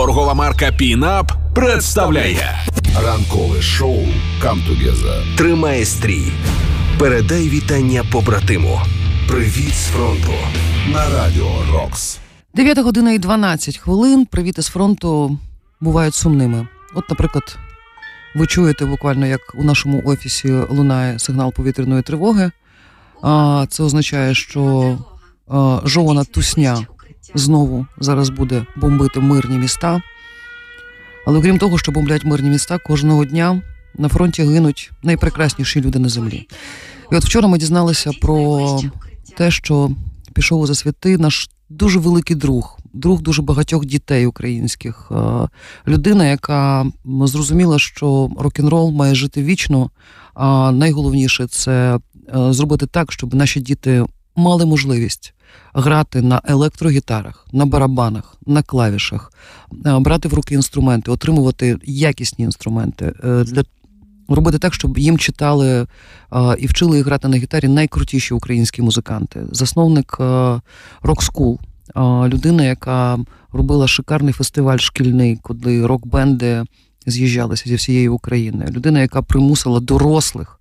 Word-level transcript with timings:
Торгова 0.00 0.34
марка 0.34 0.72
Пінап 0.72 1.32
представляє 1.54 2.66
Ранкове 3.04 3.62
шоу 3.62 3.96
«Come 4.42 4.68
Together». 4.68 5.36
Тримай 5.36 5.84
стрій. 5.84 6.32
Передай 6.98 7.48
вітання 7.48 8.04
побратиму. 8.12 8.80
Привіт 9.28 9.74
з 9.74 9.86
фронту 9.86 10.32
на 10.92 11.10
радіо 11.10 11.50
Рокс. 11.72 12.18
9 12.54 12.78
година 12.78 13.12
і 13.12 13.18
12 13.18 13.78
хвилин. 13.78 14.26
Привіти 14.26 14.62
з 14.62 14.66
фронту 14.66 15.38
бувають 15.80 16.14
сумними. 16.14 16.66
От, 16.94 17.10
наприклад, 17.10 17.58
ви 18.34 18.46
чуєте 18.46 18.84
буквально, 18.84 19.26
як 19.26 19.40
у 19.54 19.64
нашому 19.64 20.02
офісі 20.04 20.52
лунає 20.70 21.18
сигнал 21.18 21.52
повітряної 21.52 22.02
тривоги. 22.02 22.50
А 23.22 23.66
це 23.68 23.82
означає, 23.82 24.34
що 24.34 24.98
а, 25.48 25.80
жована 25.84 26.24
тусня 26.24 26.86
знову 27.34 27.86
зараз 27.98 28.30
буде 28.30 28.66
бомбити 28.76 29.20
мирні 29.20 29.58
міста. 29.58 30.02
Але 31.26 31.40
крім 31.40 31.58
того, 31.58 31.78
що 31.78 31.92
бомблять 31.92 32.24
мирні 32.24 32.50
міста, 32.50 32.78
кожного 32.78 33.24
дня 33.24 33.62
на 33.98 34.08
фронті 34.08 34.42
гинуть 34.42 34.90
найпрекрасніші 35.02 35.80
люди 35.80 35.98
на 35.98 36.08
землі. 36.08 36.48
І 37.12 37.16
от 37.16 37.24
вчора 37.24 37.48
ми 37.48 37.58
дізналися 37.58 38.10
про 38.20 38.80
те, 39.36 39.50
що 39.50 39.90
пішов 40.34 40.60
у 40.60 40.66
засвіти 40.66 41.18
наш 41.18 41.50
дуже 41.68 41.98
великий 41.98 42.36
друг, 42.36 42.78
друг 42.92 43.22
дуже 43.22 43.42
багатьох 43.42 43.86
дітей 43.86 44.26
українських. 44.26 45.12
Е, 45.12 45.48
Людина, 45.88 46.26
яка 46.26 46.86
зрозуміла, 47.04 47.78
що 47.78 48.30
рок-н-рол 48.38 48.90
має 48.90 49.14
жити 49.14 49.42
вічно. 49.42 49.90
А 50.34 50.72
найголовніше 50.72 51.46
це 51.46 51.98
е, 52.34 52.52
зробити 52.52 52.86
так, 52.86 53.12
щоб 53.12 53.34
наші 53.34 53.60
діти 53.60 54.04
мали 54.36 54.66
можливість 54.66 55.34
грати 55.74 56.22
на 56.22 56.40
електрогітарах, 56.44 57.46
на 57.52 57.66
барабанах, 57.66 58.36
на 58.46 58.62
клавішах, 58.62 59.32
е, 59.86 59.98
брати 59.98 60.28
в 60.28 60.34
руки 60.34 60.54
інструменти, 60.54 61.10
отримувати 61.10 61.78
якісні 61.84 62.44
інструменти 62.44 63.12
е, 63.24 63.44
для 63.44 63.64
робити 64.28 64.58
так, 64.58 64.74
щоб 64.74 64.98
їм 64.98 65.18
читали 65.18 65.68
е, 65.70 65.86
і 66.58 66.66
вчили 66.66 66.96
їх 66.96 67.06
грати 67.06 67.28
на 67.28 67.36
гітарі 67.36 67.68
найкрутіші 67.68 68.34
українські 68.34 68.82
музиканти. 68.82 69.42
Засновник 69.52 70.16
Rock 71.02 71.30
School, 71.32 71.58
людина, 72.28 72.64
яка 72.64 73.18
робила 73.52 73.88
шикарний 73.88 74.32
фестиваль 74.32 74.78
шкільний, 74.78 75.38
коли 75.42 75.86
рок-бенди 75.86 76.64
з'їжджалися 77.06 77.64
зі 77.66 77.74
всієї 77.74 78.08
України. 78.08 78.66
Людина, 78.70 79.00
яка 79.00 79.22
примусила 79.22 79.80
дорослих, 79.80 80.60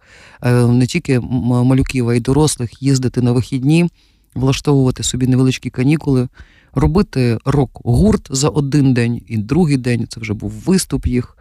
не 0.68 0.86
тільки 0.88 1.20
малюків, 1.20 2.10
а 2.10 2.16
й 2.16 2.20
дорослих 2.20 2.84
їздити 2.84 3.22
на 3.22 3.32
вихідні, 3.32 3.90
влаштовувати 4.36 5.04
собі 5.04 5.28
невеличкі 5.28 5.70
канікули. 5.70 6.28
Робити 6.74 7.38
рок-гурт 7.46 8.28
за 8.30 8.50
один 8.50 8.94
день 8.94 9.22
і 9.28 9.38
другий 9.38 9.78
день 9.78 10.08
це 10.10 10.20
вже 10.20 10.34
був 10.34 10.52
виступ 10.52 11.08
їх. 11.08 11.38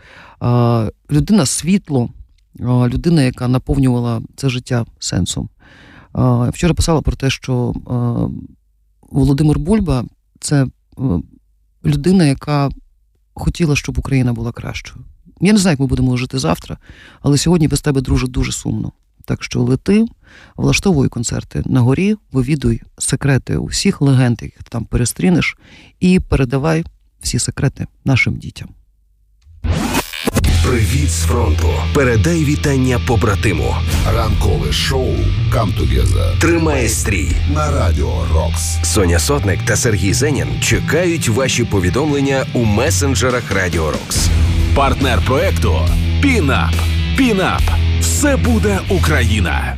Людина 1.11 1.47
світло, 1.47 2.11
людина, 2.61 3.23
яка 3.23 3.49
наповнювала 3.49 4.23
це 4.37 4.49
життя 4.49 4.87
сенсом. 4.99 5.49
Вчора 6.53 6.75
писала 6.75 7.01
про 7.03 7.17
те, 7.17 7.31
що 7.31 7.75
Володимир 9.11 9.59
Бульба 9.59 10.05
це 10.41 10.65
е, 10.65 10.69
людина, 11.85 12.25
яка 12.25 12.69
хотіла, 13.35 13.77
щоб 13.77 13.99
Україна 13.99 14.33
була 14.33 14.53
кращою. 14.53 15.05
Я 15.41 15.53
не 15.53 15.59
знаю, 15.59 15.73
як 15.73 15.81
ми 15.81 15.87
будемо 15.87 16.17
жити 16.17 16.39
завтра, 16.39 16.79
але 17.21 17.39
сьогодні 17.39 17.69
без 17.69 17.81
тебе, 17.81 18.01
друже, 18.01 18.27
дуже 18.27 18.53
сумно. 18.53 18.93
Так 19.29 19.43
що 19.45 19.61
лети, 19.61 20.05
влаштовуй 20.57 21.09
концерти 21.09 21.63
на 21.67 21.81
горі, 21.81 22.17
вивідуй 22.33 22.81
секрети 22.99 23.57
усіх 23.57 24.01
легенд, 24.01 24.43
яких 24.43 24.63
там 24.63 24.85
перестрінеш, 24.85 25.57
і 26.01 26.21
передавай 26.21 26.85
всі 27.21 27.39
секрети 27.39 27.87
нашим 28.05 28.37
дітям. 28.37 28.69
Привіт 30.67 31.11
з 31.11 31.23
фронту. 31.23 31.69
Передай 31.95 32.45
вітання 32.45 33.01
побратиму. 33.07 33.75
Ранкове 34.15 34.73
шоу 34.73 35.15
«Come 35.53 35.79
Together» 35.79 36.39
Тримай 36.39 36.89
стрій. 36.89 37.33
на 37.55 37.71
радіо 37.71 38.27
Рокс. 38.35 38.79
Соня 38.83 39.19
Сотник 39.19 39.63
та 39.65 39.77
Сергій 39.77 40.13
Зенін 40.13 40.49
чекають 40.61 41.29
ваші 41.29 41.65
повідомлення 41.65 42.47
у 42.55 42.65
месенджерах 42.65 43.53
Радіо 43.53 43.91
Рокс. 43.91 44.29
партнер 44.75 45.21
проекту 45.27 45.75
Пінап. 46.23 46.75
Пінап. 47.17 47.63
Все 48.19 48.37
буде 48.37 48.81
Україна. 48.89 49.77